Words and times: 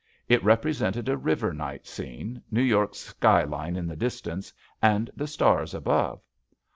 It 0.27 0.43
represented 0.43 1.07
a 1.09 1.15
river 1.15 1.53
night 1.53 1.85
scene, 1.85 2.41
New 2.49 2.63
York's 2.63 2.97
skyline 2.97 3.75
in 3.75 3.85
the 3.85 3.95
dis 3.95 4.19
tance 4.19 4.51
and 4.81 5.11
the 5.15 5.27
stars 5.27 5.75
above. 5.75 6.23